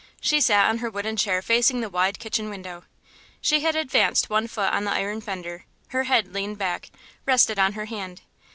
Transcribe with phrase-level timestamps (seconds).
[0.19, 2.85] She sat on her wooden chair facing the wide kitchen window.
[3.39, 6.89] She had advanced one foot on the iron fender; her head leaned back,
[7.27, 8.21] rested on her hand.